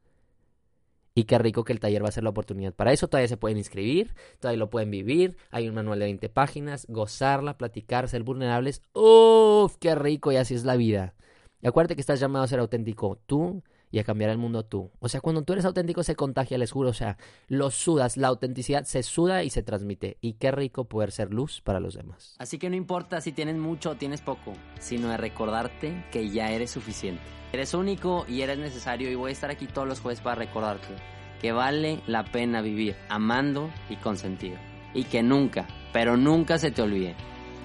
Y 1.14 1.24
qué 1.24 1.38
rico 1.38 1.64
que 1.64 1.72
el 1.72 1.80
taller 1.80 2.02
va 2.02 2.08
a 2.08 2.12
ser 2.12 2.24
la 2.24 2.30
oportunidad 2.30 2.72
para 2.72 2.92
eso. 2.92 3.08
Todavía 3.08 3.28
se 3.28 3.36
pueden 3.36 3.58
inscribir, 3.58 4.14
todavía 4.40 4.58
lo 4.58 4.70
pueden 4.70 4.90
vivir. 4.90 5.36
Hay 5.50 5.68
un 5.68 5.74
manual 5.74 5.98
de 5.98 6.06
20 6.06 6.28
páginas, 6.30 6.86
gozarla, 6.88 7.58
platicar, 7.58 8.08
ser 8.08 8.22
vulnerables. 8.22 8.82
¡Uf! 8.94 9.76
¡Qué 9.78 9.94
rico! 9.94 10.32
Y 10.32 10.36
así 10.36 10.54
es 10.54 10.64
la 10.64 10.76
vida. 10.76 11.14
Y 11.60 11.68
acuérdate 11.68 11.94
que 11.94 12.00
estás 12.00 12.20
llamado 12.20 12.44
a 12.44 12.48
ser 12.48 12.60
auténtico 12.60 13.20
tú 13.26 13.62
y 13.92 14.00
a 14.00 14.04
cambiar 14.04 14.30
el 14.30 14.38
mundo 14.38 14.64
tú. 14.64 14.90
O 14.98 15.08
sea, 15.08 15.20
cuando 15.20 15.42
tú 15.42 15.52
eres 15.52 15.64
auténtico 15.64 16.02
se 16.02 16.16
contagia, 16.16 16.58
les 16.58 16.72
juro. 16.72 16.88
O 16.88 16.94
sea, 16.94 17.18
lo 17.46 17.70
sudas, 17.70 18.16
la 18.16 18.28
autenticidad 18.28 18.84
se 18.84 19.04
suda 19.04 19.44
y 19.44 19.50
se 19.50 19.62
transmite. 19.62 20.16
Y 20.20 20.32
qué 20.32 20.50
rico 20.50 20.86
poder 20.86 21.12
ser 21.12 21.32
luz 21.32 21.60
para 21.60 21.78
los 21.78 21.94
demás. 21.94 22.34
Así 22.38 22.58
que 22.58 22.70
no 22.70 22.74
importa 22.74 23.20
si 23.20 23.30
tienes 23.30 23.56
mucho 23.56 23.90
o 23.90 23.96
tienes 23.96 24.22
poco, 24.22 24.54
sino 24.80 25.10
de 25.10 25.18
recordarte 25.18 26.06
que 26.10 26.30
ya 26.30 26.50
eres 26.50 26.72
suficiente. 26.72 27.22
Eres 27.52 27.74
único 27.74 28.24
y 28.26 28.40
eres 28.40 28.58
necesario 28.58 29.10
y 29.10 29.14
voy 29.14 29.28
a 29.28 29.32
estar 29.32 29.50
aquí 29.50 29.66
todos 29.66 29.86
los 29.86 30.00
jueves 30.00 30.20
para 30.22 30.36
recordarte 30.36 30.96
que 31.42 31.52
vale 31.52 32.00
la 32.06 32.24
pena 32.24 32.62
vivir 32.62 32.96
amando 33.10 33.68
y 33.90 33.96
con 33.96 34.16
sentido. 34.16 34.56
Y 34.94 35.04
que 35.04 35.22
nunca, 35.22 35.66
pero 35.92 36.16
nunca 36.16 36.56
se 36.56 36.70
te 36.70 36.80
olvide, 36.80 37.16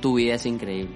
tu 0.02 0.16
vida 0.16 0.34
es 0.34 0.46
increíble. 0.46 0.96